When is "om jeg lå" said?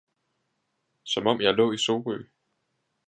1.27-1.71